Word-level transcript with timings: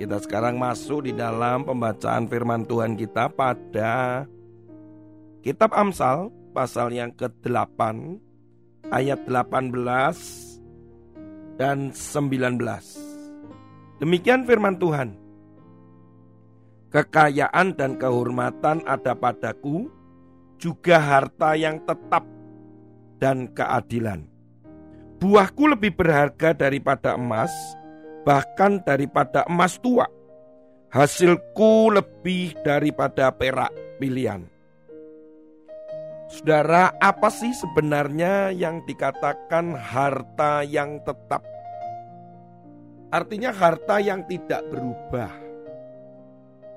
kita 0.00 0.16
sekarang 0.16 0.56
masuk 0.56 1.04
di 1.04 1.12
dalam 1.12 1.60
pembacaan 1.60 2.24
firman 2.24 2.64
Tuhan 2.64 2.96
kita 2.96 3.28
pada 3.28 4.24
Kitab 5.44 5.76
Amsal 5.76 6.32
pasal 6.56 6.96
yang 6.96 7.12
ke-8 7.12 8.16
ayat 8.88 9.20
18 9.28 9.76
dan 11.60 11.92
19. 11.92 14.00
Demikian 14.00 14.48
firman 14.48 14.80
Tuhan. 14.80 15.20
Kekayaan 16.88 17.76
dan 17.76 18.00
kehormatan 18.00 18.80
ada 18.88 19.12
padaku, 19.12 19.92
juga 20.56 20.96
harta 20.96 21.52
yang 21.60 21.76
tetap 21.84 22.24
dan 23.20 23.52
keadilan. 23.52 24.24
Buahku 25.20 25.76
lebih 25.76 25.92
berharga 25.92 26.56
daripada 26.56 27.20
emas, 27.20 27.52
bahkan 28.24 28.80
daripada 28.84 29.44
emas 29.48 29.80
tua. 29.80 30.06
Hasilku 30.90 31.94
lebih 31.94 32.58
daripada 32.66 33.30
perak 33.30 33.70
pilihan. 34.02 34.42
Saudara, 36.30 36.94
apa 36.98 37.26
sih 37.30 37.50
sebenarnya 37.54 38.54
yang 38.54 38.82
dikatakan 38.86 39.74
harta 39.74 40.62
yang 40.66 41.02
tetap? 41.02 41.42
Artinya 43.10 43.50
harta 43.50 43.98
yang 43.98 44.22
tidak 44.30 44.62
berubah. 44.70 45.30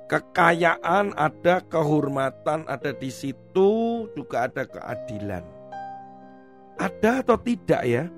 Kekayaan 0.09 1.13
ada, 1.13 1.61
kehormatan 1.69 2.65
ada 2.65 2.93
di 2.97 3.09
situ, 3.13 4.05
juga 4.17 4.49
ada 4.49 4.65
keadilan. 4.65 5.45
Ada 6.77 7.21
atau 7.21 7.37
tidak 7.37 7.81
ya? 7.85 8.09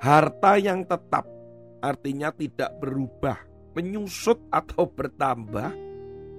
Harta 0.00 0.60
yang 0.60 0.84
tetap 0.84 1.37
artinya 1.82 2.34
tidak 2.34 2.74
berubah, 2.82 3.38
menyusut 3.74 4.38
atau 4.50 4.86
bertambah 4.90 5.88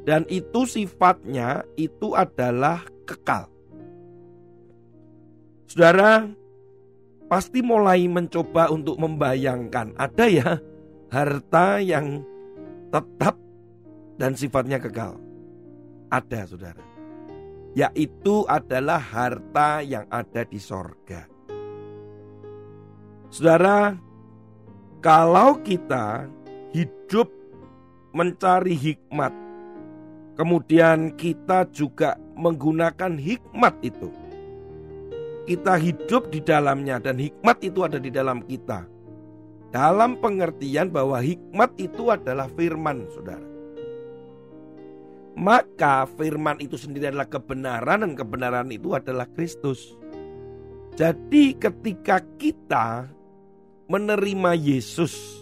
dan 0.09 0.25
itu 0.31 0.65
sifatnya 0.65 1.61
itu 1.77 2.15
adalah 2.15 2.81
kekal. 3.05 3.45
Saudara, 5.69 6.25
pasti 7.29 7.61
mulai 7.61 8.09
mencoba 8.09 8.73
untuk 8.73 8.97
membayangkan 8.97 9.93
ada 10.01 10.25
ya 10.25 10.57
harta 11.13 11.77
yang 11.77 12.25
tetap 12.89 13.37
dan 14.17 14.33
sifatnya 14.33 14.81
kekal. 14.81 15.21
Ada 16.09 16.49
saudara. 16.49 16.85
Yaitu 17.77 18.49
adalah 18.49 18.97
harta 18.97 19.85
yang 19.85 20.09
ada 20.09 20.41
di 20.41 20.57
sorga. 20.57 21.29
Saudara, 23.29 23.93
kalau 24.99 25.59
kita 25.63 26.27
hidup 26.75 27.31
mencari 28.15 28.75
hikmat, 28.75 29.31
kemudian 30.35 31.15
kita 31.15 31.67
juga 31.73 32.19
menggunakan 32.35 33.15
hikmat 33.19 33.75
itu 33.83 34.09
kita 35.49 35.81
hidup 35.81 36.29
di 36.29 36.45
dalamnya 36.45 37.01
dan 37.01 37.17
hikmat 37.17 37.57
itu 37.65 37.81
ada 37.81 37.97
di 37.97 38.13
dalam 38.13 38.45
kita. 38.45 38.85
Dalam 39.73 40.21
pengertian 40.21 40.93
bahwa 40.93 41.17
hikmat 41.17 41.73
itu 41.81 42.13
adalah 42.13 42.45
firman, 42.53 43.09
Saudara. 43.09 43.49
Maka 45.33 46.05
firman 46.05 46.61
itu 46.61 46.77
sendiri 46.77 47.09
adalah 47.09 47.25
kebenaran 47.25 48.05
dan 48.05 48.13
kebenaran 48.13 48.69
itu 48.69 48.93
adalah 48.93 49.25
Kristus. 49.33 49.97
Jadi 50.93 51.57
ketika 51.57 52.21
kita 52.37 53.09
menerima 53.89 54.53
Yesus, 54.53 55.41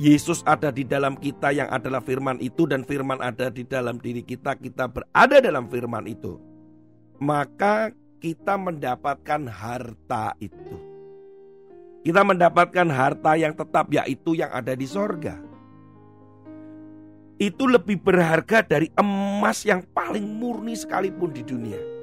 Yesus 0.00 0.42
ada 0.48 0.72
di 0.74 0.82
dalam 0.82 1.14
kita 1.14 1.52
yang 1.52 1.68
adalah 1.70 2.00
firman 2.00 2.40
itu 2.40 2.66
dan 2.66 2.82
firman 2.82 3.20
ada 3.20 3.52
di 3.52 3.62
dalam 3.62 4.00
diri 4.00 4.24
kita, 4.24 4.56
kita 4.58 4.90
berada 4.90 5.38
dalam 5.38 5.68
firman 5.68 6.08
itu. 6.08 6.40
Maka 7.20 7.94
kita 8.18 8.58
mendapatkan 8.58 9.46
harta 9.46 10.34
itu. 10.40 10.74
Kita 12.02 12.24
mendapatkan 12.24 12.88
harta 12.90 13.36
yang 13.36 13.54
tetap 13.54 13.92
yaitu 13.92 14.34
yang 14.34 14.50
ada 14.50 14.72
di 14.74 14.88
sorga. 14.88 15.38
Itu 17.36 17.68
lebih 17.68 18.00
berharga 18.00 18.64
dari 18.64 18.88
emas 18.96 19.68
yang 19.68 19.84
paling 19.92 20.24
murni 20.24 20.74
sekalipun 20.74 21.30
di 21.30 21.44
dunia. 21.44 21.93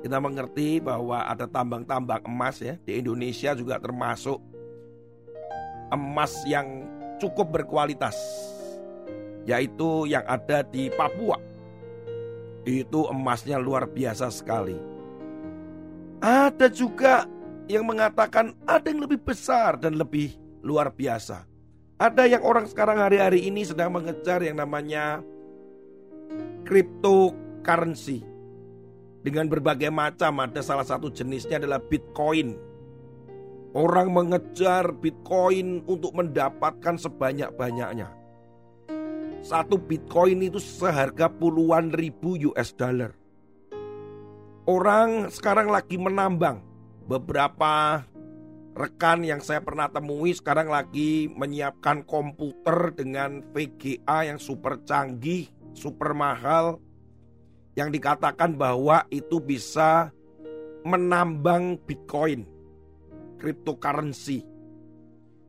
Kita 0.00 0.16
mengerti 0.16 0.80
bahwa 0.80 1.28
ada 1.28 1.44
tambang-tambang 1.44 2.24
emas 2.24 2.56
ya 2.64 2.80
di 2.88 3.04
Indonesia 3.04 3.52
juga 3.52 3.76
termasuk 3.76 4.40
emas 5.92 6.32
yang 6.48 6.88
cukup 7.20 7.60
berkualitas 7.60 8.16
yaitu 9.44 10.08
yang 10.08 10.24
ada 10.24 10.64
di 10.64 10.88
Papua. 10.92 11.36
Itu 12.64 13.08
emasnya 13.12 13.60
luar 13.60 13.88
biasa 13.88 14.28
sekali. 14.32 14.76
Ada 16.20 16.68
juga 16.68 17.24
yang 17.68 17.88
mengatakan 17.88 18.52
ada 18.68 18.88
yang 18.88 19.04
lebih 19.04 19.20
besar 19.20 19.80
dan 19.80 19.96
lebih 19.96 20.36
luar 20.60 20.92
biasa. 20.92 21.48
Ada 22.00 22.24
yang 22.24 22.40
orang 22.44 22.64
sekarang 22.68 23.00
hari-hari 23.00 23.44
ini 23.48 23.64
sedang 23.64 23.92
mengejar 23.92 24.40
yang 24.40 24.56
namanya 24.56 25.20
cryptocurrency. 26.64 28.29
Dengan 29.20 29.52
berbagai 29.52 29.92
macam, 29.92 30.40
ada 30.40 30.64
salah 30.64 30.84
satu 30.84 31.12
jenisnya 31.12 31.60
adalah 31.60 31.76
Bitcoin. 31.76 32.56
Orang 33.76 34.16
mengejar 34.16 34.96
Bitcoin 34.96 35.84
untuk 35.84 36.16
mendapatkan 36.16 36.96
sebanyak-banyaknya. 36.96 38.08
Satu 39.40 39.80
Bitcoin 39.80 40.44
itu 40.44 40.60
seharga 40.60 41.28
puluhan 41.28 41.92
ribu 41.92 42.36
US 42.50 42.72
dollar. 42.76 43.14
Orang 44.68 45.32
sekarang 45.32 45.72
lagi 45.72 45.96
menambang. 45.96 46.60
Beberapa 47.08 48.04
rekan 48.76 49.24
yang 49.24 49.40
saya 49.40 49.60
pernah 49.64 49.88
temui 49.88 50.36
sekarang 50.36 50.68
lagi 50.68 51.28
menyiapkan 51.32 52.04
komputer 52.04 52.92
dengan 52.94 53.40
VGA 53.52 54.28
yang 54.28 54.38
super 54.38 54.80
canggih, 54.84 55.48
super 55.72 56.12
mahal. 56.12 56.80
Yang 57.78 58.00
dikatakan 58.00 58.58
bahwa 58.58 59.06
itu 59.12 59.38
bisa 59.38 60.10
menambang 60.82 61.78
Bitcoin, 61.86 62.44
cryptocurrency. 63.38 64.42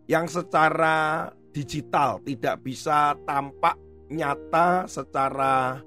Yang 0.06 0.44
secara 0.44 1.30
digital 1.52 2.20
tidak 2.24 2.64
bisa 2.64 3.16
tampak 3.28 3.76
nyata 4.12 4.86
secara 4.88 5.80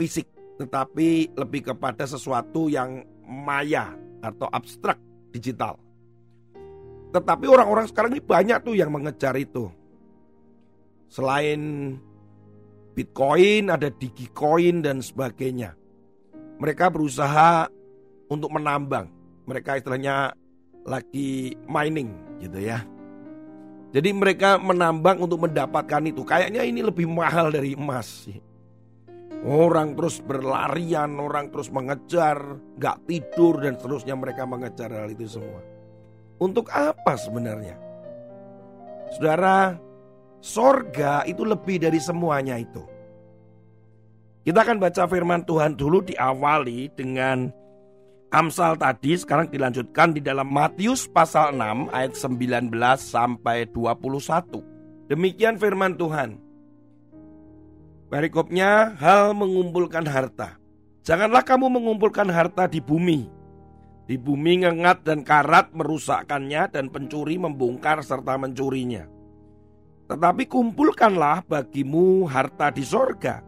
fisik 0.00 0.28
tetapi 0.60 1.32
lebih 1.36 1.74
kepada 1.74 2.04
sesuatu 2.06 2.68
yang 2.68 3.02
maya 3.24 3.92
atau 4.22 4.46
abstrak 4.52 5.00
digital. 5.32 5.80
Tetapi 7.12 7.44
orang-orang 7.48 7.88
sekarang 7.90 8.16
ini 8.16 8.22
banyak 8.24 8.58
tuh 8.64 8.76
yang 8.76 8.88
mengejar 8.88 9.36
itu. 9.36 9.68
Selain 11.12 11.60
Bitcoin, 12.92 13.72
ada 13.72 13.88
Digicoin 13.88 14.84
dan 14.84 15.00
sebagainya. 15.00 15.72
Mereka 16.60 16.92
berusaha 16.92 17.66
untuk 18.28 18.52
menambang. 18.52 19.08
Mereka 19.48 19.80
istilahnya 19.80 20.36
lagi 20.84 21.56
mining 21.66 22.12
gitu 22.38 22.58
ya. 22.60 22.84
Jadi 23.92 24.08
mereka 24.16 24.56
menambang 24.56 25.20
untuk 25.20 25.44
mendapatkan 25.44 26.00
itu. 26.08 26.24
Kayaknya 26.24 26.64
ini 26.64 26.80
lebih 26.80 27.04
mahal 27.08 27.52
dari 27.52 27.76
emas. 27.76 28.24
Orang 29.42 29.98
terus 29.98 30.22
berlarian, 30.22 31.18
orang 31.18 31.50
terus 31.50 31.68
mengejar, 31.68 32.56
gak 32.78 33.04
tidur 33.10 33.58
dan 33.58 33.74
seterusnya 33.74 34.14
mereka 34.14 34.46
mengejar 34.46 34.94
hal 34.94 35.10
itu 35.10 35.26
semua. 35.26 35.60
Untuk 36.38 36.70
apa 36.70 37.18
sebenarnya? 37.18 37.74
Saudara, 39.12 39.76
sorga 40.42 41.22
itu 41.24 41.46
lebih 41.46 41.78
dari 41.78 42.02
semuanya 42.02 42.58
itu. 42.58 42.82
Kita 44.42 44.66
akan 44.66 44.82
baca 44.82 45.06
firman 45.06 45.46
Tuhan 45.46 45.78
dulu 45.78 46.02
diawali 46.02 46.90
dengan 46.98 47.54
Amsal 48.32 48.80
tadi 48.80 49.12
sekarang 49.12 49.52
dilanjutkan 49.52 50.16
di 50.16 50.24
dalam 50.24 50.48
Matius 50.48 51.04
pasal 51.04 51.52
6 51.52 51.92
ayat 51.92 52.16
19 52.16 52.72
sampai 52.96 53.68
21. 53.68 54.64
Demikian 55.12 55.60
firman 55.60 56.00
Tuhan. 56.00 56.40
Perikopnya 58.08 58.96
hal 58.96 59.36
mengumpulkan 59.36 60.08
harta. 60.08 60.56
Janganlah 61.04 61.44
kamu 61.44 61.76
mengumpulkan 61.76 62.32
harta 62.32 62.64
di 62.72 62.80
bumi. 62.80 63.28
Di 64.08 64.16
bumi 64.16 64.64
ngengat 64.64 65.04
dan 65.04 65.28
karat 65.28 65.68
merusakkannya 65.76 66.72
dan 66.72 66.88
pencuri 66.88 67.36
membongkar 67.36 68.00
serta 68.00 68.40
mencurinya. 68.40 69.21
Tetapi 70.10 70.44
kumpulkanlah 70.50 71.46
bagimu 71.46 72.26
harta 72.26 72.74
di 72.74 72.82
sorga. 72.82 73.40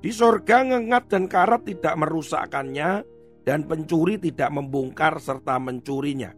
Di 0.00 0.08
sorga 0.10 0.64
ngengat 0.64 1.12
dan 1.12 1.28
karat 1.28 1.68
tidak 1.68 1.94
merusakkannya 2.00 3.04
dan 3.44 3.68
pencuri 3.68 4.16
tidak 4.16 4.48
membongkar 4.48 5.20
serta 5.20 5.60
mencurinya. 5.60 6.32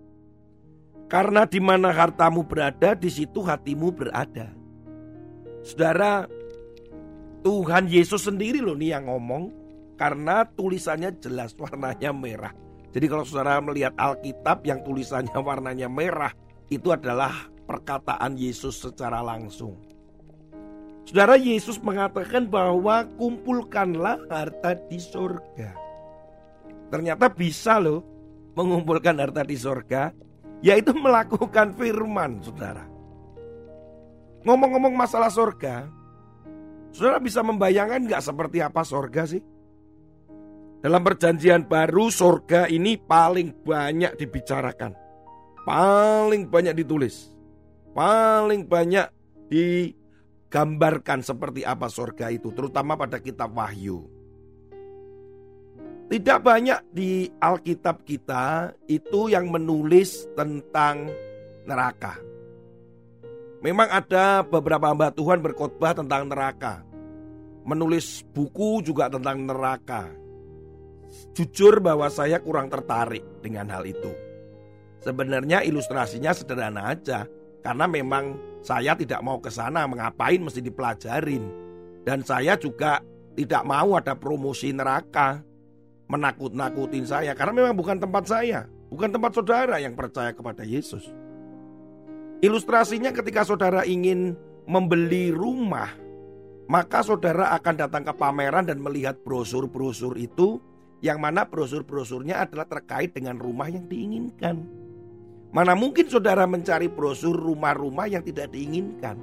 Karena 1.06 1.44
di 1.44 1.60
mana 1.60 1.92
hartamu 1.92 2.42
berada, 2.42 2.96
di 2.96 3.12
situ 3.12 3.44
hatimu 3.44 3.92
berada. 3.92 4.48
Saudara, 5.60 6.24
Tuhan 7.44 7.84
Yesus 7.86 8.24
sendiri 8.24 8.64
loh 8.64 8.74
nih 8.74 8.96
yang 8.96 9.12
ngomong 9.12 9.52
karena 10.00 10.48
tulisannya 10.48 11.20
jelas 11.20 11.52
warnanya 11.54 12.10
merah. 12.16 12.56
Jadi 12.96 13.06
kalau 13.12 13.24
saudara 13.28 13.60
melihat 13.60 13.92
Alkitab 13.94 14.64
yang 14.64 14.80
tulisannya 14.82 15.36
warnanya 15.36 15.86
merah 15.92 16.32
itu 16.72 16.88
adalah 16.88 17.51
perkataan 17.64 18.38
Yesus 18.38 18.80
secara 18.82 19.22
langsung. 19.22 19.78
Saudara 21.02 21.34
Yesus 21.34 21.82
mengatakan 21.82 22.46
bahwa 22.46 23.04
kumpulkanlah 23.18 24.22
harta 24.30 24.78
di 24.86 25.02
surga. 25.02 25.74
Ternyata 26.92 27.26
bisa 27.32 27.82
loh 27.82 28.06
mengumpulkan 28.54 29.18
harta 29.18 29.42
di 29.42 29.56
surga, 29.58 30.14
yaitu 30.62 30.94
melakukan 30.94 31.74
firman, 31.74 32.38
saudara. 32.44 32.86
Ngomong-ngomong 34.46 34.94
masalah 34.94 35.30
surga, 35.32 35.90
Saudara 36.92 37.16
bisa 37.24 37.40
membayangkan 37.40 38.04
nggak 38.04 38.22
seperti 38.22 38.60
apa 38.60 38.84
sorga 38.84 39.24
sih? 39.24 39.40
Dalam 40.84 41.00
perjanjian 41.00 41.64
baru 41.64 42.12
sorga 42.12 42.68
ini 42.68 43.00
paling 43.00 43.64
banyak 43.64 44.12
dibicarakan. 44.20 44.92
Paling 45.64 46.52
banyak 46.52 46.76
ditulis. 46.76 47.31
Paling 47.92 48.64
banyak 48.64 49.06
digambarkan 49.52 51.20
seperti 51.20 51.60
apa 51.64 51.92
sorga 51.92 52.32
itu. 52.32 52.48
Terutama 52.56 52.96
pada 52.96 53.20
kitab 53.20 53.52
Wahyu. 53.52 54.08
Tidak 56.12 56.44
banyak 56.44 56.92
di 56.92 57.24
Alkitab 57.40 58.04
kita 58.04 58.76
itu 58.84 59.32
yang 59.32 59.48
menulis 59.48 60.28
tentang 60.36 61.08
neraka. 61.64 62.20
Memang 63.64 63.88
ada 63.88 64.44
beberapa 64.44 64.92
hamba 64.92 65.08
Tuhan 65.08 65.40
berkhotbah 65.40 65.96
tentang 65.96 66.28
neraka. 66.28 66.84
Menulis 67.64 68.26
buku 68.28 68.84
juga 68.84 69.08
tentang 69.08 69.40
neraka. 69.46 70.10
Jujur 71.32 71.80
bahwa 71.80 72.10
saya 72.12 72.42
kurang 72.42 72.68
tertarik 72.68 73.22
dengan 73.40 73.70
hal 73.70 73.86
itu. 73.86 74.12
Sebenarnya 75.00 75.62
ilustrasinya 75.62 76.34
sederhana 76.34 76.90
aja. 76.92 77.24
Karena 77.62 77.86
memang 77.86 78.36
saya 78.60 78.98
tidak 78.98 79.22
mau 79.22 79.38
ke 79.38 79.48
sana, 79.48 79.86
mengapain 79.86 80.42
mesti 80.42 80.58
dipelajarin. 80.58 81.46
Dan 82.02 82.26
saya 82.26 82.58
juga 82.58 82.98
tidak 83.38 83.62
mau 83.62 83.94
ada 83.94 84.18
promosi 84.18 84.74
neraka. 84.74 85.40
Menakut-nakutin 86.10 87.06
saya. 87.06 87.32
Karena 87.32 87.62
memang 87.62 87.78
bukan 87.78 87.96
tempat 88.02 88.26
saya. 88.26 88.66
Bukan 88.92 89.08
tempat 89.08 89.32
saudara 89.32 89.80
yang 89.80 89.96
percaya 89.96 90.34
kepada 90.36 90.66
Yesus. 90.66 91.08
Ilustrasinya 92.42 93.14
ketika 93.14 93.46
saudara 93.46 93.86
ingin 93.86 94.34
membeli 94.66 95.30
rumah, 95.30 95.94
maka 96.66 97.00
saudara 97.00 97.54
akan 97.54 97.74
datang 97.78 98.02
ke 98.02 98.12
pameran 98.18 98.66
dan 98.66 98.82
melihat 98.82 99.16
brosur-brosur 99.22 100.18
itu 100.18 100.58
yang 101.02 101.18
mana 101.18 101.46
brosur-brosurnya 101.46 102.42
adalah 102.46 102.66
terkait 102.66 103.14
dengan 103.14 103.38
rumah 103.38 103.70
yang 103.70 103.86
diinginkan. 103.86 104.81
Mana 105.52 105.76
mungkin 105.76 106.08
saudara 106.08 106.48
mencari 106.48 106.88
brosur 106.88 107.36
rumah-rumah 107.36 108.08
yang 108.08 108.24
tidak 108.24 108.56
diinginkan. 108.56 109.20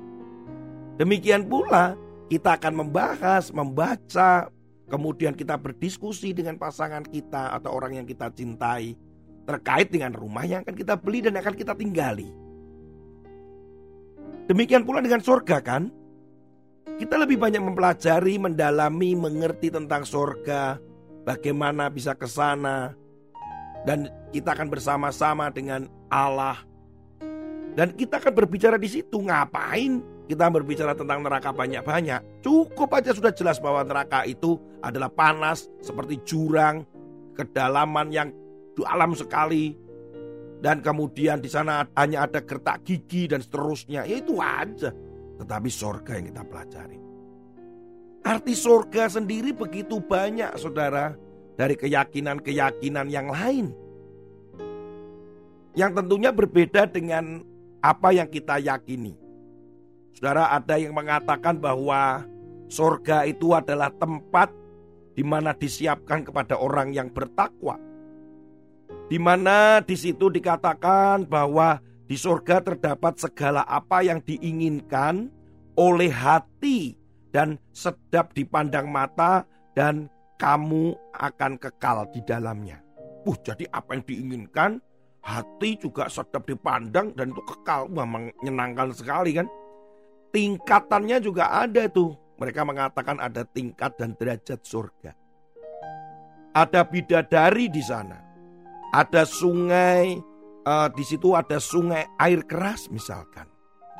Demikian 1.01 1.49
pula 1.49 1.97
kita 2.29 2.53
akan 2.61 2.85
membahas, 2.85 3.49
membaca, 3.49 4.53
kemudian 4.85 5.33
kita 5.33 5.57
berdiskusi 5.57 6.29
dengan 6.37 6.61
pasangan 6.61 7.01
kita 7.01 7.57
atau 7.57 7.73
orang 7.73 7.97
yang 7.97 8.05
kita 8.05 8.29
cintai 8.29 8.93
terkait 9.49 9.89
dengan 9.89 10.13
rumah 10.13 10.45
yang 10.45 10.61
akan 10.61 10.77
kita 10.77 10.93
beli 10.93 11.25
dan 11.25 11.33
akan 11.33 11.57
kita 11.57 11.73
tinggali. 11.73 12.29
Demikian 14.45 14.85
pula 14.85 15.01
dengan 15.01 15.25
surga 15.25 15.57
kan? 15.65 15.89
Kita 17.01 17.17
lebih 17.17 17.41
banyak 17.41 17.61
mempelajari, 17.63 18.37
mendalami, 18.37 19.17
mengerti 19.17 19.73
tentang 19.73 20.05
surga, 20.05 20.77
bagaimana 21.25 21.89
bisa 21.89 22.13
ke 22.13 22.29
sana, 22.29 22.93
dan 23.87 24.05
kita 24.29 24.53
akan 24.53 24.67
bersama-sama 24.69 25.49
dengan 25.49 25.89
Allah. 26.11 26.57
Dan 27.73 27.95
kita 27.95 28.19
akan 28.19 28.33
berbicara 28.33 28.75
di 28.75 28.89
situ. 28.89 29.23
Ngapain 29.23 30.03
kita 30.27 30.45
berbicara 30.51 30.93
tentang 30.97 31.23
neraka 31.23 31.53
banyak-banyak? 31.55 32.43
Cukup 32.43 32.89
aja 32.97 33.15
sudah 33.15 33.31
jelas 33.33 33.57
bahwa 33.57 33.81
neraka 33.87 34.25
itu 34.27 34.59
adalah 34.83 35.07
panas 35.07 35.69
seperti 35.79 36.21
jurang, 36.27 36.83
kedalaman 37.33 38.11
yang 38.11 38.29
dalam 38.75 39.15
sekali, 39.15 39.75
dan 40.59 40.83
kemudian 40.83 41.39
di 41.39 41.47
sana 41.47 41.87
hanya 41.95 42.27
ada 42.27 42.43
gertak 42.43 42.83
gigi 42.83 43.31
dan 43.31 43.39
seterusnya. 43.39 44.03
Ya 44.03 44.19
itu 44.19 44.35
aja. 44.43 44.91
Tetapi 45.39 45.69
sorga 45.71 46.19
yang 46.19 46.27
kita 46.35 46.43
pelajari. 46.43 46.99
Arti 48.27 48.53
sorga 48.59 49.07
sendiri 49.07 49.55
begitu 49.55 50.03
banyak 50.03 50.51
saudara. 50.59 51.15
Dari 51.55 51.75
keyakinan-keyakinan 51.75 53.07
yang 53.11 53.31
lain. 53.31 53.71
Yang 55.77 55.91
tentunya 56.01 56.31
berbeda 56.33 56.89
dengan 56.89 57.45
apa 57.79 58.09
yang 58.11 58.27
kita 58.27 58.57
yakini. 58.59 59.15
Saudara 60.17 60.51
ada 60.51 60.75
yang 60.75 60.91
mengatakan 60.91 61.61
bahwa 61.61 62.25
sorga 62.67 63.23
itu 63.23 63.55
adalah 63.55 63.93
tempat 63.93 64.51
di 65.15 65.23
mana 65.23 65.55
disiapkan 65.55 66.25
kepada 66.27 66.59
orang 66.59 66.91
yang 66.91 67.07
bertakwa 67.11 67.79
di 69.09 69.17
mana 69.17 69.81
di 69.81 69.97
situ 69.97 70.29
dikatakan 70.29 71.25
bahwa 71.25 71.81
di 72.05 72.13
surga 72.13 72.61
terdapat 72.61 73.17
segala 73.17 73.65
apa 73.65 74.05
yang 74.05 74.21
diinginkan 74.21 75.33
oleh 75.77 76.13
hati 76.13 76.93
dan 77.33 77.57
sedap 77.73 78.33
dipandang 78.37 78.89
mata 78.89 79.45
dan 79.73 80.09
kamu 80.37 80.97
akan 81.13 81.57
kekal 81.57 82.05
di 82.13 82.21
dalamnya. 82.25 82.81
Uh, 83.25 83.37
jadi 83.41 83.65
apa 83.69 83.97
yang 83.97 84.05
diinginkan 84.05 84.71
hati 85.23 85.79
juga 85.79 86.07
sedap 86.07 86.47
dipandang 86.47 87.11
dan 87.13 87.31
itu 87.31 87.41
kekal. 87.43 87.87
Wah, 87.91 88.07
menyenangkan 88.07 88.95
sekali 88.95 89.35
kan? 89.35 89.47
Tingkatannya 90.29 91.17
juga 91.19 91.51
ada 91.51 91.89
tuh. 91.89 92.15
Mereka 92.39 92.63
mengatakan 92.63 93.19
ada 93.19 93.43
tingkat 93.43 93.99
dan 93.99 94.15
derajat 94.15 94.63
surga. 94.63 95.11
Ada 96.55 96.81
bidadari 96.87 97.67
di 97.67 97.83
sana 97.83 98.29
ada 98.89 99.25
sungai, 99.25 100.17
uh, 100.65 100.89
di 100.89 101.03
situ 101.05 101.37
ada 101.37 101.61
sungai 101.61 102.05
air 102.17 102.41
keras 102.45 102.89
misalkan. 102.89 103.45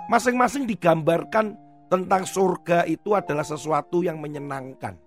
Masing-masing 0.09 0.65
digambarkan 0.65 1.53
tentang 1.89 2.25
surga 2.25 2.85
itu 2.89 3.13
adalah 3.13 3.45
sesuatu 3.45 4.01
yang 4.01 4.17
menyenangkan. 4.17 4.97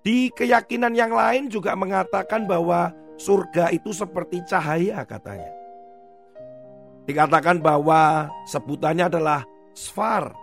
Di 0.00 0.32
keyakinan 0.32 0.96
yang 0.96 1.12
lain 1.12 1.52
juga 1.52 1.76
mengatakan 1.76 2.48
bahwa 2.48 2.94
surga 3.16 3.72
itu 3.72 3.92
seperti 3.92 4.44
cahaya 4.44 5.04
katanya. 5.04 5.52
Dikatakan 7.06 7.62
bahwa 7.62 8.28
sebutannya 8.50 9.06
adalah 9.06 9.40
sfar 9.72 10.34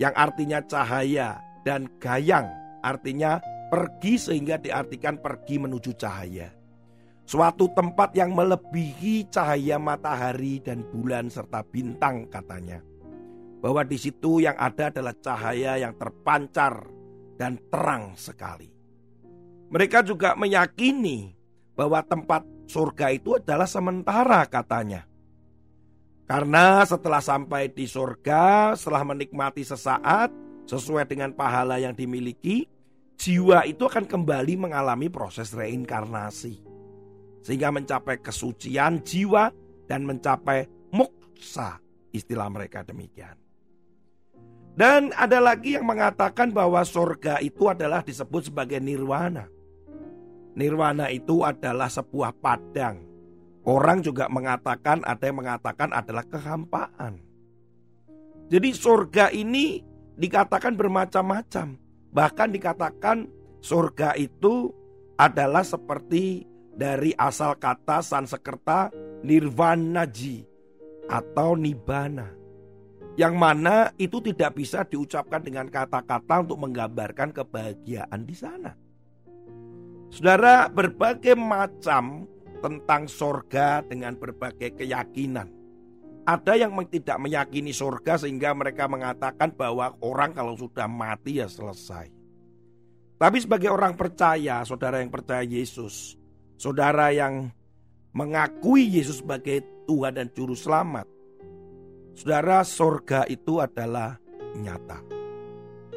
yang 0.00 0.14
artinya 0.16 0.62
cahaya 0.64 1.40
dan 1.66 1.90
gayang 2.00 2.48
artinya 2.80 3.42
pergi 3.68 4.16
sehingga 4.16 4.56
diartikan 4.58 5.20
pergi 5.20 5.60
menuju 5.60 5.92
cahaya. 5.94 6.50
Suatu 7.28 7.70
tempat 7.70 8.10
yang 8.18 8.34
melebihi 8.34 9.30
cahaya 9.30 9.78
matahari 9.78 10.58
dan 10.58 10.82
bulan 10.90 11.30
serta 11.30 11.62
bintang 11.62 12.26
katanya. 12.26 12.82
Bahwa 13.62 13.86
di 13.86 13.94
situ 14.00 14.42
yang 14.42 14.58
ada 14.58 14.90
adalah 14.90 15.14
cahaya 15.14 15.78
yang 15.78 15.94
terpancar 15.94 16.90
dan 17.38 17.60
terang 17.70 18.18
sekali. 18.18 18.66
Mereka 19.70 20.02
juga 20.02 20.34
meyakini 20.34 21.39
bahwa 21.80 22.04
tempat 22.04 22.44
surga 22.68 23.16
itu 23.16 23.40
adalah 23.40 23.64
sementara 23.64 24.44
katanya. 24.44 25.08
Karena 26.28 26.84
setelah 26.84 27.24
sampai 27.24 27.72
di 27.72 27.88
surga, 27.88 28.76
setelah 28.76 29.00
menikmati 29.08 29.64
sesaat 29.64 30.28
sesuai 30.68 31.08
dengan 31.08 31.32
pahala 31.32 31.80
yang 31.80 31.96
dimiliki, 31.96 32.68
jiwa 33.16 33.64
itu 33.64 33.88
akan 33.88 34.04
kembali 34.04 34.60
mengalami 34.60 35.08
proses 35.08 35.56
reinkarnasi 35.56 36.60
sehingga 37.40 37.72
mencapai 37.72 38.20
kesucian 38.20 39.00
jiwa 39.00 39.48
dan 39.88 40.04
mencapai 40.04 40.68
moksa 40.92 41.80
istilah 42.12 42.52
mereka 42.52 42.84
demikian. 42.84 43.40
Dan 44.76 45.16
ada 45.16 45.40
lagi 45.40 45.80
yang 45.80 45.88
mengatakan 45.88 46.52
bahwa 46.52 46.84
surga 46.84 47.40
itu 47.40 47.66
adalah 47.72 48.04
disebut 48.04 48.52
sebagai 48.52 48.78
nirwana. 48.78 49.48
Nirwana 50.58 51.10
itu 51.12 51.46
adalah 51.46 51.86
sebuah 51.86 52.34
padang. 52.38 53.06
Orang 53.66 54.00
juga 54.00 54.26
mengatakan, 54.26 55.04
ada 55.04 55.20
yang 55.28 55.38
mengatakan 55.38 55.92
adalah 55.92 56.24
kehampaan. 56.26 57.20
Jadi 58.50 58.74
surga 58.74 59.30
ini 59.30 59.84
dikatakan 60.18 60.74
bermacam-macam. 60.74 61.78
Bahkan 62.10 62.48
dikatakan 62.50 63.30
surga 63.62 64.18
itu 64.18 64.74
adalah 65.14 65.62
seperti 65.62 66.48
dari 66.74 67.14
asal 67.14 67.54
kata 67.60 68.02
Sansekerta 68.02 68.90
nirvanaji 69.22 70.42
atau 71.06 71.54
nibana 71.54 72.40
yang 73.20 73.36
mana 73.36 73.92
itu 74.00 74.16
tidak 74.24 74.56
bisa 74.56 74.80
diucapkan 74.88 75.44
dengan 75.44 75.68
kata-kata 75.68 76.40
untuk 76.40 76.56
menggambarkan 76.64 77.36
kebahagiaan 77.36 78.24
di 78.24 78.32
sana. 78.32 78.72
Saudara, 80.10 80.66
berbagai 80.66 81.38
macam 81.38 82.26
tentang 82.60 83.06
sorga 83.06 83.80
dengan 83.86 84.18
berbagai 84.18 84.74
keyakinan. 84.76 85.48
Ada 86.26 86.60
yang 86.60 86.76
tidak 86.90 87.16
meyakini 87.16 87.72
sorga 87.72 88.20
sehingga 88.20 88.52
mereka 88.52 88.84
mengatakan 88.86 89.54
bahwa 89.56 89.96
orang 90.04 90.36
kalau 90.36 90.54
sudah 90.54 90.84
mati 90.86 91.40
ya 91.40 91.48
selesai. 91.48 92.12
Tapi 93.16 93.38
sebagai 93.40 93.72
orang 93.72 93.96
percaya, 93.96 94.60
saudara 94.66 95.00
yang 95.00 95.08
percaya 95.08 95.46
Yesus, 95.46 96.18
saudara 96.60 97.14
yang 97.14 97.48
mengakui 98.12 98.84
Yesus 98.86 99.24
sebagai 99.24 99.64
Tuhan 99.88 100.18
dan 100.18 100.28
Juru 100.32 100.54
Selamat, 100.58 101.08
Saudara, 102.20 102.60
sorga 102.66 103.24
itu 103.32 103.64
adalah 103.64 104.18
nyata. 104.52 105.19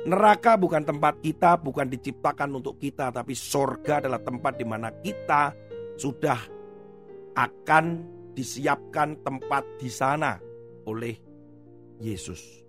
Neraka 0.03 0.59
bukan 0.59 0.83
tempat 0.83 1.23
kita, 1.23 1.55
bukan 1.55 1.87
diciptakan 1.87 2.59
untuk 2.59 2.75
kita, 2.75 3.07
tapi 3.07 3.31
sorga 3.31 4.03
adalah 4.03 4.19
tempat 4.19 4.59
di 4.59 4.65
mana 4.67 4.91
kita 4.91 5.55
sudah 5.95 6.39
akan 7.39 7.85
disiapkan 8.35 9.15
tempat 9.23 9.63
di 9.79 9.87
sana 9.87 10.35
oleh 10.83 11.15
Yesus. 12.03 12.63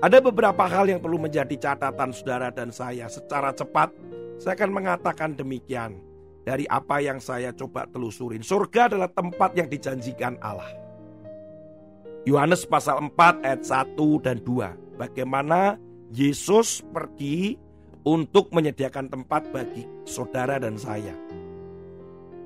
Ada 0.00 0.24
beberapa 0.24 0.64
hal 0.64 0.88
yang 0.88 1.04
perlu 1.04 1.20
menjadi 1.20 1.52
catatan 1.60 2.16
saudara 2.16 2.48
dan 2.48 2.72
saya. 2.72 3.12
Secara 3.12 3.52
cepat, 3.52 3.92
saya 4.40 4.56
akan 4.56 4.72
mengatakan 4.72 5.36
demikian 5.36 6.00
dari 6.48 6.64
apa 6.64 7.04
yang 7.04 7.20
saya 7.20 7.52
coba 7.52 7.84
telusurin. 7.92 8.40
Surga 8.40 8.88
adalah 8.88 9.12
tempat 9.12 9.52
yang 9.52 9.68
dijanjikan 9.68 10.40
Allah. 10.40 10.72
Yohanes 12.24 12.64
pasal 12.64 13.04
4 13.12 13.44
ayat 13.44 13.62
1 13.68 14.24
dan 14.24 14.40
2. 14.40 14.96
Bagaimana 14.96 15.76
Yesus 16.10 16.82
pergi 16.90 17.54
untuk 18.02 18.50
menyediakan 18.50 19.06
tempat 19.06 19.46
bagi 19.54 19.86
saudara 20.02 20.58
dan 20.58 20.74
saya. 20.74 21.14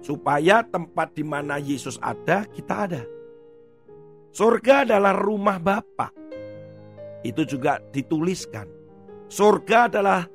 Supaya 0.04 0.60
tempat 0.68 1.16
di 1.16 1.24
mana 1.24 1.56
Yesus 1.56 1.96
ada, 2.04 2.44
kita 2.44 2.74
ada. 2.84 3.02
Surga 4.36 4.84
adalah 4.84 5.16
rumah 5.16 5.56
Bapa. 5.56 6.12
Itu 7.24 7.48
juga 7.48 7.80
dituliskan. 7.88 8.68
Surga 9.32 9.88
adalah 9.88 10.28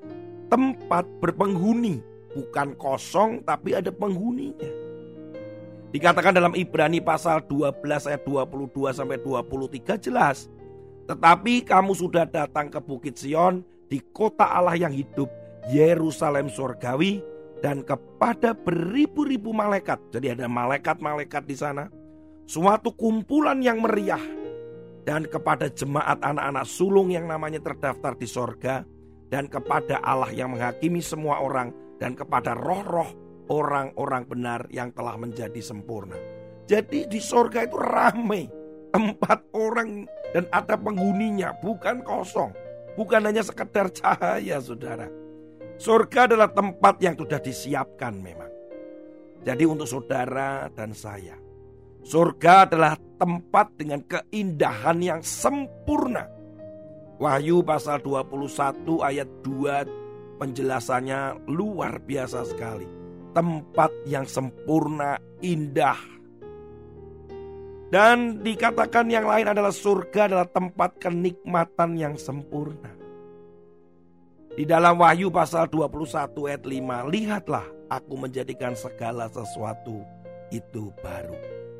tempat 0.49 1.05
berpenghuni, 1.21 2.01
bukan 2.33 2.73
kosong 2.81 3.45
tapi 3.45 3.77
ada 3.77 3.93
penghuninya. 3.93 4.89
Dikatakan 5.93 6.33
dalam 6.33 6.57
Ibrani 6.57 7.01
pasal 7.01 7.45
12 7.45 8.09
ayat 8.09 8.25
22 8.25 8.89
sampai 8.89 9.21
23 9.21 10.01
jelas. 10.01 10.49
Tetapi 11.09 11.65
kamu 11.65 11.97
sudah 11.97 12.29
datang 12.29 12.69
ke 12.69 12.77
Bukit 12.77 13.17
Sion 13.17 13.65
di 13.89 13.97
kota 14.13 14.45
Allah 14.45 14.77
yang 14.77 14.93
hidup, 14.93 15.25
Yerusalem 15.73 16.53
surgawi 16.53 17.25
dan 17.65 17.81
kepada 17.81 18.53
beribu-ribu 18.53 19.49
malaikat. 19.49 19.97
Jadi 20.13 20.37
ada 20.37 20.45
malaikat-malaikat 20.45 21.49
di 21.49 21.57
sana. 21.57 21.89
Suatu 22.45 22.93
kumpulan 22.93 23.57
yang 23.57 23.81
meriah 23.81 24.21
dan 25.01 25.25
kepada 25.25 25.65
jemaat 25.73 26.21
anak-anak 26.21 26.65
sulung 26.69 27.09
yang 27.09 27.25
namanya 27.25 27.57
terdaftar 27.57 28.13
di 28.13 28.29
sorga 28.29 28.85
dan 29.33 29.49
kepada 29.49 30.01
Allah 30.05 30.29
yang 30.29 30.53
menghakimi 30.53 31.01
semua 31.01 31.41
orang 31.41 31.73
dan 31.97 32.13
kepada 32.13 32.53
roh-roh 32.53 33.09
orang-orang 33.49 34.29
benar 34.29 34.61
yang 34.69 34.93
telah 34.93 35.17
menjadi 35.17 35.57
sempurna. 35.57 36.17
Jadi 36.69 37.09
di 37.09 37.17
sorga 37.17 37.65
itu 37.65 37.77
ramai. 37.81 38.45
Tempat 38.89 39.53
orang 39.53 40.09
dan 40.35 40.45
ada 40.53 40.75
penghuninya 40.77 41.55
bukan 41.61 42.01
kosong. 42.05 42.53
Bukan 42.97 43.21
hanya 43.23 43.45
sekedar 43.45 43.87
cahaya 43.95 44.59
saudara. 44.59 45.07
Surga 45.79 46.27
adalah 46.27 46.51
tempat 46.51 46.99
yang 46.99 47.15
sudah 47.15 47.39
disiapkan 47.39 48.19
memang. 48.19 48.51
Jadi 49.47 49.63
untuk 49.63 49.87
saudara 49.87 50.67
dan 50.75 50.91
saya. 50.91 51.39
Surga 52.03 52.67
adalah 52.67 52.99
tempat 53.15 53.79
dengan 53.79 54.03
keindahan 54.03 54.99
yang 54.99 55.21
sempurna. 55.23 56.27
Wahyu 57.19 57.63
pasal 57.63 58.03
21 58.03 58.99
ayat 58.99 59.27
2 59.43 60.39
penjelasannya 60.39 61.47
luar 61.47 61.99
biasa 62.03 62.47
sekali 62.47 62.99
tempat 63.33 63.91
yang 64.09 64.25
sempurna, 64.25 65.17
indah. 65.41 66.18
Dan 67.89 68.45
dikatakan 68.45 69.09
yang 69.09 69.25
lain 69.25 69.49
adalah 69.49 69.73
surga 69.73 70.29
adalah 70.29 70.45
tempat 70.45 71.01
kenikmatan 71.01 71.97
yang 71.97 72.13
sempurna. 72.21 72.93
Di 74.53 74.61
dalam 74.61 75.01
Wahyu 75.01 75.33
pasal 75.33 75.65
21 75.73 76.29
ayat 76.53 76.63
5, 76.69 77.09
lihatlah 77.09 77.65
aku 77.89 78.13
menjadikan 78.13 78.77
segala 78.77 79.25
sesuatu 79.33 80.05
itu 80.53 80.93
baru. 81.01 81.33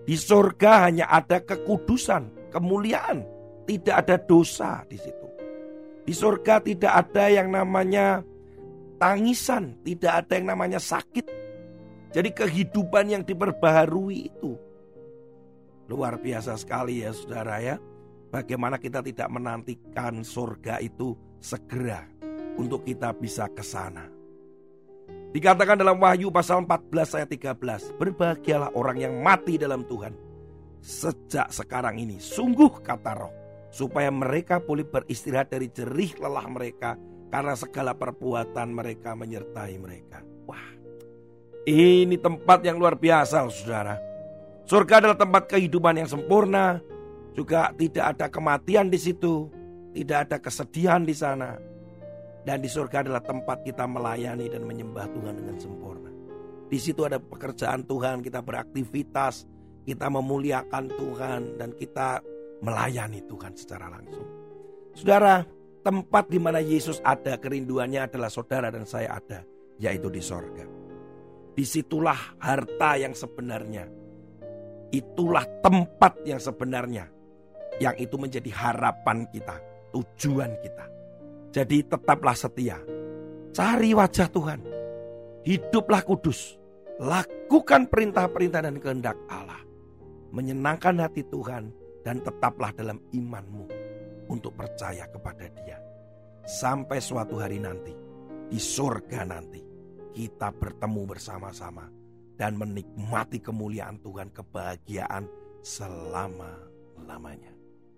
Di 0.09 0.17
surga 0.17 0.89
hanya 0.89 1.05
ada 1.13 1.45
kekudusan, 1.45 2.49
kemuliaan, 2.49 3.21
tidak 3.69 3.95
ada 4.01 4.17
dosa 4.17 4.81
di 4.89 4.97
situ. 4.97 5.27
Di 6.09 6.13
surga 6.17 6.57
tidak 6.65 6.93
ada 7.05 7.29
yang 7.29 7.53
namanya 7.53 8.25
tangisan, 8.97 9.77
tidak 9.85 10.25
ada 10.25 10.41
yang 10.41 10.57
namanya 10.57 10.81
sakit, 10.81 11.27
jadi 12.09 12.29
kehidupan 12.33 13.13
yang 13.13 13.21
diperbaharui 13.21 14.33
itu 14.33 14.57
luar 15.89 16.21
biasa 16.21 16.53
sekali 16.55 17.01
ya 17.01 17.09
saudara 17.09 17.57
ya. 17.57 17.75
Bagaimana 18.29 18.77
kita 18.77 19.01
tidak 19.01 19.25
menantikan 19.33 20.21
surga 20.21 20.77
itu 20.85 21.17
segera 21.41 22.05
untuk 22.61 22.85
kita 22.85 23.09
bisa 23.17 23.49
ke 23.49 23.65
sana. 23.65 24.05
Dikatakan 25.33 25.81
dalam 25.81 25.97
Wahyu 25.97 26.29
pasal 26.29 26.61
14 26.65 27.17
ayat 27.17 27.29
13, 27.29 27.97
berbahagialah 27.97 28.69
orang 28.77 28.97
yang 29.01 29.13
mati 29.21 29.57
dalam 29.57 29.81
Tuhan 29.85 30.13
sejak 30.81 31.49
sekarang 31.53 32.01
ini. 32.01 32.17
Sungguh 32.17 32.81
kata 32.81 33.13
roh, 33.13 33.33
supaya 33.69 34.09
mereka 34.09 34.57
boleh 34.57 34.85
beristirahat 34.85 35.53
dari 35.53 35.69
jerih 35.69 36.17
lelah 36.17 36.49
mereka 36.49 36.97
karena 37.29 37.53
segala 37.53 37.93
perbuatan 37.93 38.73
mereka 38.73 39.13
menyertai 39.13 39.75
mereka. 39.77 40.25
Wah, 40.49 40.69
ini 41.69 42.17
tempat 42.17 42.65
yang 42.65 42.81
luar 42.81 42.97
biasa, 42.97 43.45
saudara. 43.53 44.08
Surga 44.69 45.01
adalah 45.01 45.17
tempat 45.17 45.49
kehidupan 45.49 45.97
yang 45.97 46.05
sempurna, 46.05 46.77
juga 47.33 47.73
tidak 47.73 48.05
ada 48.13 48.29
kematian 48.29 48.93
di 48.93 49.01
situ, 49.01 49.49
tidak 49.97 50.29
ada 50.29 50.37
kesedihan 50.37 51.01
di 51.01 51.17
sana. 51.17 51.57
Dan 52.45 52.61
di 52.61 52.69
surga 52.69 53.01
adalah 53.01 53.25
tempat 53.25 53.65
kita 53.65 53.89
melayani 53.89 54.45
dan 54.45 54.69
menyembah 54.69 55.09
Tuhan 55.09 55.41
dengan 55.41 55.57
sempurna. 55.57 56.13
Di 56.69 56.77
situ 56.77 57.01
ada 57.01 57.17
pekerjaan 57.17 57.81
Tuhan, 57.89 58.21
kita 58.21 58.45
beraktivitas, 58.45 59.49
kita 59.89 60.05
memuliakan 60.05 60.85
Tuhan 60.93 61.57
dan 61.57 61.73
kita 61.73 62.21
melayani 62.61 63.25
Tuhan 63.25 63.57
secara 63.57 63.89
langsung. 63.89 64.29
Saudara, 64.93 65.49
tempat 65.81 66.29
di 66.29 66.37
mana 66.37 66.61
Yesus 66.61 67.01
ada 67.01 67.41
kerinduannya 67.41 68.05
adalah 68.05 68.29
saudara 68.29 68.69
dan 68.69 68.85
saya 68.85 69.17
ada, 69.17 69.41
yaitu 69.81 70.13
di 70.13 70.21
sorga. 70.21 70.69
Di 71.57 71.65
situlah 71.65 72.37
harta 72.37 73.01
yang 73.01 73.17
sebenarnya. 73.17 73.98
Itulah 74.89 75.45
tempat 75.61 76.17
yang 76.25 76.41
sebenarnya. 76.41 77.05
Yang 77.79 78.09
itu 78.09 78.15
menjadi 78.19 78.51
harapan 78.51 79.23
kita, 79.29 79.55
tujuan 79.95 80.51
kita. 80.59 80.85
Jadi 81.53 81.85
tetaplah 81.85 82.35
setia. 82.35 82.77
Cari 83.53 83.95
wajah 83.95 84.27
Tuhan. 84.29 84.61
Hiduplah 85.45 86.03
kudus. 86.03 86.59
Lakukan 86.99 87.87
perintah-perintah 87.87 88.61
dan 88.67 88.75
kehendak 88.77 89.17
Allah. 89.31 89.63
Menyenangkan 90.35 90.99
hati 90.99 91.23
Tuhan 91.25 91.71
dan 92.03 92.19
tetaplah 92.21 92.75
dalam 92.75 92.99
imanmu 93.15 93.65
untuk 94.29 94.53
percaya 94.53 95.07
kepada 95.09 95.47
dia. 95.63 95.79
Sampai 96.45 97.01
suatu 97.01 97.39
hari 97.39 97.57
nanti, 97.57 97.93
di 98.49 98.57
surga 98.57 99.21
nanti 99.25 99.61
kita 100.13 100.49
bertemu 100.53 101.01
bersama-sama 101.05 101.98
dan 102.39 102.55
menikmati 102.55 103.43
kemuliaan 103.43 103.99
Tuhan, 103.99 104.31
kebahagiaan 104.31 105.27
selama-lamanya. 105.59 107.51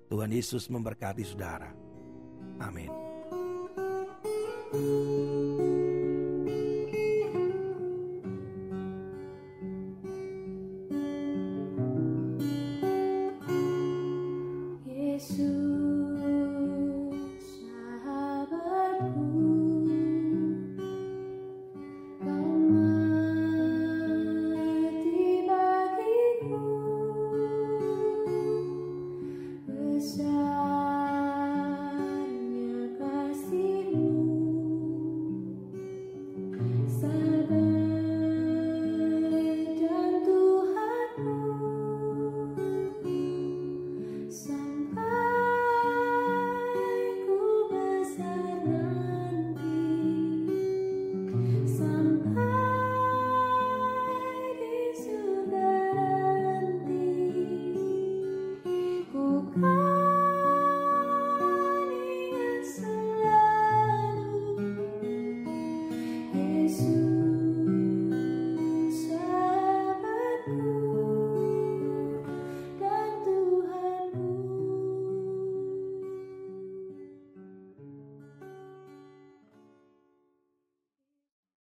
Tuhan 0.09 0.33
Yesus 0.33 0.65
memberkati 0.67 1.21
saudara. 1.21 1.69
Amin. 2.57 2.89